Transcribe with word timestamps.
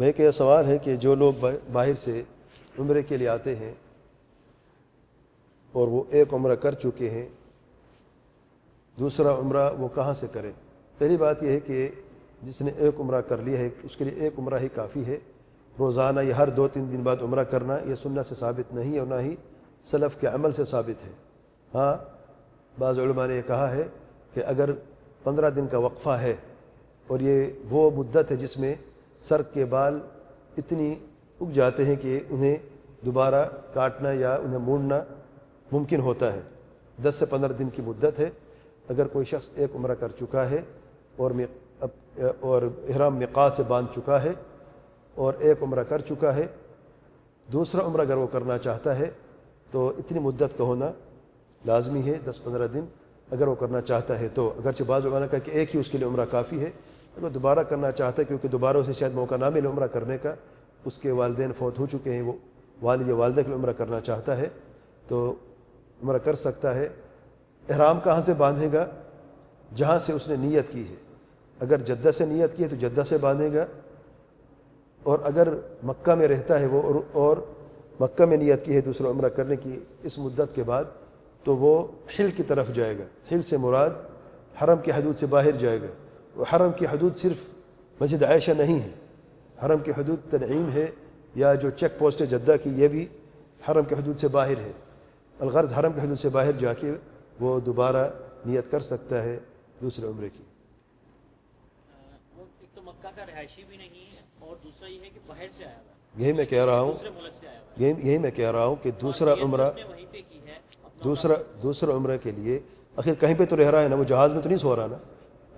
بھائی 0.00 0.12
کہ 0.12 0.22
یہ 0.22 0.30
سوال 0.30 0.66
ہے 0.66 0.76
کہ 0.78 0.94
جو 0.96 1.14
لوگ 1.14 1.44
باہر 1.72 1.94
سے 1.94 2.22
عمرے 2.78 3.02
کے 3.02 3.16
لیے 3.16 3.28
آتے 3.28 3.54
ہیں 3.56 3.72
اور 5.74 5.88
وہ 5.88 6.02
ایک 6.10 6.32
عمرہ 6.34 6.54
کر 6.54 6.74
چکے 6.74 7.10
ہیں، 7.10 7.28
دوسرا 8.96 9.34
عمرہ 9.34 9.68
وہ 9.78 9.88
کہاں 9.94 10.14
سے 10.14 10.26
کریں؟ 10.32 10.52
پہلی 10.98 11.16
بات 11.16 11.42
یہ 11.42 11.48
ہے 11.48 11.60
کہ 11.60 11.88
جس 12.42 12.60
نے 12.62 12.70
ایک 12.76 13.00
عمرہ 13.00 13.20
کر 13.20 13.38
لیا 13.38 13.58
ہے، 13.58 13.68
اس 13.82 13.96
کے 13.96 14.04
لیے 14.04 14.14
ایک 14.14 14.38
عمرہ 14.38 14.58
ہی 14.58 14.68
کافی 14.74 15.04
ہے۔ 15.06 15.18
روزانہ 15.78 16.20
یا 16.20 16.36
ہر 16.36 16.50
دو 16.50 16.68
تین 16.68 16.90
دن 16.92 17.02
بعد 17.02 17.22
عمرہ 17.22 17.44
کرنا 17.44 17.78
یہ 17.84 17.94
سننا 17.94 18.22
سے 18.22 18.34
ثابت 18.34 18.74
نہیں 18.74 18.92
ہے 18.92 18.98
اور 18.98 19.06
نہ 19.06 19.20
ہی 19.20 19.36
سلف 19.90 20.20
کے 20.20 20.26
عمل 20.26 20.52
سے 20.52 20.64
ثابت 20.64 21.04
ہے۔ 21.04 21.12
ہاں 21.74 21.96
بعض 22.78 22.98
علماء 22.98 23.26
نے 23.26 23.36
یہ 23.36 23.42
کہا 23.46 23.70
ہے 23.70 23.88
کہ 24.34 24.40
اگر 24.46 24.70
پندرہ 25.24 25.50
دن 25.50 25.66
کا 25.66 25.78
وقفہ 25.78 26.16
ہے 26.20 26.34
اور 27.06 27.20
یہ 27.20 27.46
وہ 27.70 27.90
مدت 27.90 28.30
ہے 28.30 28.36
جس 28.36 28.58
میں 28.58 28.74
سر 29.20 29.42
کے 29.42 29.64
بال 29.64 29.98
اتنی 30.56 30.94
اگ 31.40 31.50
جاتے 31.50 31.84
ہیں 31.84 31.96
کہ 31.96 32.20
انہیں 32.30 32.56
دوبارہ 33.06 33.48
کاٹنا 33.74 34.12
یا 34.12 34.34
انہیں 34.34 34.58
مونڈنا 34.58 35.00
ممکن 35.72 36.00
ہوتا 36.00 36.32
ہے۔ 36.32 36.40
دس 37.02 37.14
سے 37.18 37.26
پندرہ 37.26 37.52
دن 37.52 37.68
کی 37.70 37.82
مدت 37.82 38.18
ہے۔ 38.18 38.30
اگر 38.88 39.06
کوئی 39.06 39.24
شخص 39.24 39.48
ایک 39.54 39.76
عمرہ 39.76 39.94
کر 39.94 40.08
چکا 40.20 40.50
ہے 40.50 40.62
اور 41.16 41.30
اور 42.40 42.62
احرام 42.88 43.16
مقا 43.16 43.50
سے 43.50 43.62
باندھ 43.68 43.90
چکا 43.96 44.22
ہے 44.22 44.32
اور 45.14 45.34
ایک 45.38 45.62
عمرہ 45.62 45.84
کر 45.84 46.00
چکا 46.00 46.36
ہے، 46.36 46.46
دوسرا 47.52 47.86
عمرہ 47.86 48.00
اگر 48.00 48.16
وہ 48.16 48.26
کرنا 48.26 48.58
چاہتا 48.58 48.98
ہے 48.98 49.10
تو 49.70 49.92
اتنی 49.98 50.18
مدت 50.18 50.58
کا 50.58 50.64
ہونا 50.64 50.92
لازمی 51.66 52.02
ہے۔ 52.02 52.14
دس 52.30 52.44
پندرہ 52.44 52.66
دن 52.66 52.84
اگر 53.30 53.48
وہ 53.48 53.54
کرنا 53.54 53.80
چاہتا 53.80 54.20
ہے 54.20 54.28
تو۔ 54.34 54.52
اگرچہ 54.56 54.82
بعض 54.82 55.02
زمانہ 55.02 55.24
کا 55.24 55.38
کہ 55.38 55.50
ایک 55.50 55.74
ہی 55.74 55.80
اس 55.80 55.90
کے 55.90 55.98
لیے 55.98 56.08
عمرہ 56.08 56.24
کافی 56.30 56.60
ہے۔ 56.60 56.70
اگر 57.16 57.28
دوبارہ 57.28 57.58
کرنا 57.58 57.90
چاہتا 57.90 58.22
ہے، 58.22 58.24
کیونکہ 58.24 58.48
دوبارہ 58.48 58.76
اسے 58.76 58.92
شاید 58.92 59.14
موقع 59.14 59.34
نہ 59.36 59.50
ملے 59.50 59.68
عمرہ 59.68 59.86
کرنے 59.86 60.18
کا، 60.18 60.34
اس 60.84 60.98
کے 60.98 61.10
والدین 61.10 61.52
فوت 61.58 61.78
ہو 61.78 61.86
چکے 61.86 62.14
ہیں، 62.14 62.22
وہ 62.22 62.32
والد 62.82 63.08
یا 63.08 63.14
والدہ 63.14 63.40
کے 63.40 63.46
لیے 63.46 63.54
عمرہ 63.54 63.72
کرنا 63.72 64.00
چاہتا 64.00 64.36
ہے، 64.36 64.48
تو 65.08 65.34
عمرہ 66.02 66.18
کر 66.18 66.34
سکتا 66.34 66.74
ہے۔ 66.74 66.88
احرام 67.68 68.00
کہاں 68.00 68.22
سے 68.22 68.34
باندھے 68.34 68.68
گا؟ 68.72 68.86
جہاں 69.76 69.98
سے 69.98 70.12
اس 70.12 70.28
نے 70.28 70.36
نیت 70.36 70.64
کی 70.70 70.88
ہے۔ 70.90 70.94
اگر 71.60 71.76
جدہ 71.76 72.10
سے 72.10 72.26
نیت 72.26 72.56
کی 72.56 72.62
ہے 72.62 72.68
تو 72.68 72.76
جدہ 72.76 73.02
سے 73.08 73.18
باندھے 73.18 73.52
گا۔ 73.52 73.66
اور 75.02 75.18
اگر 75.22 75.48
مکہ 75.82 76.14
میں 76.14 76.28
رہتا 76.28 76.60
ہے 76.60 76.66
وہ، 76.66 77.02
اور 77.12 77.36
مکہ 78.00 78.26
میں 78.26 78.36
نیت 78.36 78.64
کی 78.64 78.74
ہے 78.74 78.80
دوسرا 78.80 79.10
عمرہ 79.10 79.28
کرنے 79.28 79.56
کی 79.56 79.80
اس 80.02 80.18
مدت 80.18 80.54
کے 80.54 80.62
بعد، 80.62 80.84
تو 81.44 81.56
وہ 81.56 81.86
حل 82.18 82.30
کی 82.30 82.42
طرف 82.42 82.68
جائے 82.74 82.98
گا۔ 82.98 83.04
حل 83.32 83.42
سے 83.42 83.56
مراد 83.56 83.90
حرم 84.62 84.76
کی 84.82 84.90
حدود 84.90 85.18
سے 85.18 85.26
باہر 85.26 85.50
جائے 85.50 85.80
گا۔ 85.82 85.86
حرم 86.52 86.72
کی 86.72 86.86
حدود 86.86 87.16
صرف 87.16 87.38
مسجد 88.00 88.22
عائشہ 88.22 88.50
نہیں 88.50 88.80
ہے۔ 88.80 88.90
حرم 89.64 89.78
کی 89.78 89.90
حدود 89.90 90.18
تنعیم 90.30 90.70
ہے 90.72 90.86
یا 91.34 91.54
جو 91.54 91.70
چیک 91.70 91.98
پوسٹ 91.98 92.20
ہے 92.20 92.26
جدہ 92.26 92.56
کی 92.62 92.70
یہ 92.70 92.88
بھی 92.88 93.06
حرم 93.68 93.84
کی 93.84 93.94
حدود 93.94 94.18
سے 94.18 94.28
باہر 94.28 94.56
ہے۔ 94.56 94.72
الغرض 95.40 95.72
حرم 95.72 95.92
کی 95.92 96.00
حدود 96.00 96.20
سے 96.20 96.28
باہر 96.28 96.52
جا 96.52 96.74
کے 96.74 96.92
وہ 97.40 97.60
دوبارہ 97.60 98.08
نیت 98.46 98.70
کر 98.70 98.80
سکتا 98.80 99.22
ہے 99.22 99.38
دوسرے 99.80 100.06
عمرے 100.06 100.28
کی۔ 100.28 100.44
یہی 106.16 106.32
میں 106.32 106.44
کہہ 106.44 106.64
رہا 106.64 106.80
ہوں، 106.80 106.92
یہی 107.76 108.18
میں 108.18 108.30
کہہ 108.30 108.50
رہا 108.50 108.64
ہوں 108.64 108.76
کہ 108.82 108.90
دوسرا 108.90 109.32
عمرہ 109.42 109.70
دوسرا 111.04 111.34
دوسرا 111.62 111.92
عمرہ 111.92 112.16
کے 112.22 112.30
لیے 112.30 112.58
آخر 112.96 113.14
کہیں 113.20 113.34
پہ 113.38 113.44
تو 113.44 113.56
رہ 113.56 113.70
رہا 113.70 113.82
ہے 113.82 113.88
نا، 113.88 113.96
وہ 113.96 114.04
جہاز 114.04 114.32
میں 114.32 114.42
تو 114.42 114.48
نہیں 114.48 114.58
سو 114.58 114.76
رہا 114.76 114.86
نا۔ 114.86 114.96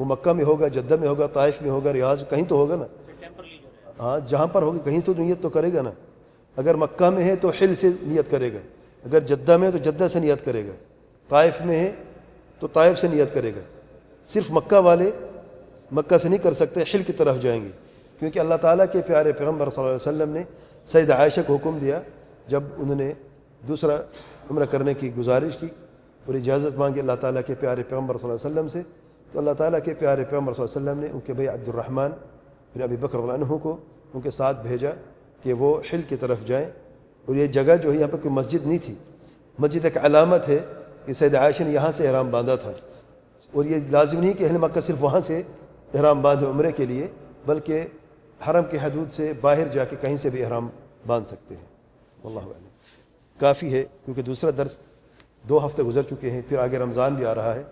وہ 0.00 0.04
مکہ 0.04 0.32
میں 0.32 0.44
ہوگا، 0.44 0.68
جدہ 0.68 0.96
میں 1.00 1.08
ہوگا، 1.08 1.26
طائف 1.26 1.62
میں 1.62 1.70
ہوگا، 1.70 1.92
ریاض، 1.92 2.22
کہیں 2.30 2.44
تو 2.44 2.56
ہوگا 2.56 2.76
نا؟ 2.76 2.84
ہاں 3.98 4.28
جہاں 4.28 4.46
پر 4.46 4.62
ہوگا 4.62 4.78
کہیں 4.78 5.00
تو 5.00 5.12
نیت 5.18 5.42
تو 5.42 5.48
کرے 5.48 5.72
گا 5.72 5.82
نا؟ 5.82 5.90
اگر 6.56 6.74
مکہ 6.74 7.10
میں 7.10 7.24
ہے 7.24 7.36
تو 7.36 7.48
حل 7.48 7.74
سے 7.74 7.88
نیت 8.02 8.30
کرے 8.30 8.52
گا، 8.52 8.58
اگر 9.04 9.20
جدہ 9.20 9.56
میں 9.56 9.70
ہے 9.70 9.78
تو 9.78 9.90
جدہ 9.90 10.06
سے 10.12 10.20
نیت 10.20 10.44
کرے 10.44 10.66
گا، 10.66 10.72
طائف 11.28 11.60
میں 11.64 11.78
ہے 11.80 11.92
تو 12.58 12.66
طائف 12.66 13.00
سے 13.00 13.08
نیت 13.08 13.34
کرے 13.34 13.50
گا۔ 13.54 13.60
صرف 14.32 14.50
مکہ 14.50 14.76
والے 14.76 15.10
مکہ 15.92 16.18
سے 16.18 16.28
نہیں 16.28 16.38
کر 16.38 16.54
سکتے، 16.54 16.82
حل 16.94 17.02
کی 17.02 17.12
طرف 17.12 17.42
جائیں 17.42 17.64
گے۔ 17.64 17.70
کیونکہ 18.18 18.38
اللہ 18.38 18.54
تعالیٰ 18.54 18.86
کے 18.92 19.02
پیارے 19.06 19.32
پیغمبر 19.32 19.70
صلی 19.70 19.84
اللہ 19.84 19.96
علیہ 19.96 20.08
وسلم 20.08 20.34
نے 20.34 20.42
سید 20.92 21.10
عائشہ 21.10 21.40
کو 21.46 21.54
حکم 21.54 21.78
دیا، 21.78 22.00
جب 22.48 22.62
انہوں 22.76 22.96
نے 22.96 23.12
دوسرا 23.68 23.96
عمرہ 24.50 24.64
کرنے 24.64 24.94
کی 24.94 25.14
گزارش 25.18 25.56
کی 25.56 25.68
اور 26.26 26.34
اجازت 26.34 26.78
مانگی 26.78 27.00
اللہ 27.00 27.20
تعالیٰ 27.20 27.42
کے 27.46 27.54
پیارے 27.54 27.82
پیغمبر 27.82 28.18
صلی 28.18 28.30
اللہ 28.30 28.40
علیہ 28.40 28.50
وسلم 28.50 28.68
سے 28.68 29.09
تو 29.32 29.38
اللہ 29.38 29.50
تعالیٰ 29.50 29.78
کے 29.84 29.94
پیارے 29.94 30.24
پیغمبر 30.24 30.54
صلی 30.54 30.64
اللہ 30.64 30.80
علیہ 30.80 30.90
وسلم 30.90 31.04
نے 31.04 31.10
ان 31.12 31.20
کے 31.26 31.32
بھائی 31.32 31.48
عبد 31.48 31.68
الرحمن 31.68 32.10
پھر 32.72 32.82
ابی 32.82 32.96
بکر 32.96 33.18
عنہ 33.18 33.56
کو 33.62 33.76
ان 34.14 34.20
کے 34.20 34.30
ساتھ 34.30 34.66
بھیجا 34.66 34.90
کہ 35.42 35.52
وہ 35.52 35.80
حل 35.92 36.02
کی 36.02 36.16
طرف 36.16 36.38
جائیں 36.46 36.66
اور 37.26 37.34
یہ 37.34 37.46
جگہ 37.46 37.76
جو 37.82 37.92
ہے 37.92 37.98
یہاں 37.98 38.08
پہ 38.08 38.16
کوئی 38.22 38.34
مسجد 38.34 38.66
نہیں 38.66 38.78
تھی۔ 38.84 38.94
مسجد 39.58 39.84
ایک 39.84 39.96
علامت 40.04 40.48
ہے 40.48 40.58
کہ 41.06 41.12
سید 41.12 41.34
عائشہ 41.34 41.62
نے 41.62 41.70
یہاں 41.70 41.90
سے 41.92 42.08
احرام 42.08 42.30
باندھا 42.30 42.54
تھا۔ 42.54 42.72
اور 43.52 43.64
یہ 43.64 43.76
لازم 43.90 44.20
نہیں 44.20 44.32
کہ 44.32 44.44
اہل 44.44 44.56
مکہ 44.56 44.80
صرف 44.80 44.96
وہاں 45.00 45.20
سے 45.20 45.42
احرام 45.94 46.22
باندھے 46.22 46.46
عمرے 46.46 46.72
کے 46.72 46.86
لیے، 46.86 47.06
بلکہ 47.46 47.82
حرم 48.48 48.64
کے 48.70 48.78
حدود 48.82 49.12
سے 49.12 49.32
باہر 49.40 49.68
جا 49.68 49.84
کے 49.84 49.96
کہیں 50.00 50.16
سے 50.16 50.30
بھی 50.30 50.44
احرام 50.44 50.68
باندھ 51.06 51.28
سکتے 51.28 51.56
ہیں۔ 51.56 51.64
اللہ 52.24 52.38
علیہ 52.38 52.68
کافی 53.40 53.74
ہے 53.74 53.84
کیونکہ 54.04 54.22
دوسرا 54.22 54.50
درس 54.58 54.76
دو 55.48 55.66
ہفتے 55.66 55.82
گزر 55.82 56.02
چکے 56.02 56.30
ہیں، 56.30 56.42
پھر 56.48 56.58
آگے 56.58 56.78
رمضان 56.78 57.14
بھی 57.14 57.24
آ 57.24 57.34
رہا 57.34 57.54
ہے۔ 57.54 57.62